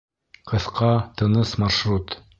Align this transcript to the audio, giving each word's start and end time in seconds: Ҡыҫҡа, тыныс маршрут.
Ҡыҫҡа, 0.51 0.89
тыныс 1.21 1.55
маршрут. 1.65 2.21